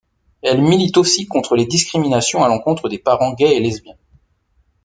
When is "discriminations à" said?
1.67-2.47